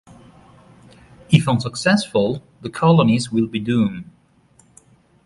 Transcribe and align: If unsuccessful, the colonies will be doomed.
If 1.29 1.47
unsuccessful, 1.47 2.41
the 2.61 2.71
colonies 2.71 3.31
will 3.31 3.45
be 3.45 3.59
doomed. 3.59 4.09